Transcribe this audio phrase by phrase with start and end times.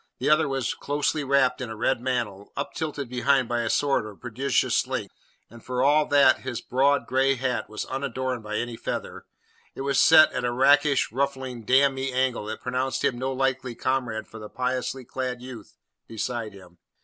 [0.17, 4.19] The other was closely wrapped in a red mantle, uptilted behind by a sword of
[4.19, 5.13] prodigious length,
[5.47, 9.27] and for all that his broad, grey hat was unadorned by any feather,
[9.75, 13.75] it was set at a rakish, ruffling, damn me angle that pronounced him no likely
[13.75, 15.77] comrade for the piously clad youth
[16.07, 16.79] beside him.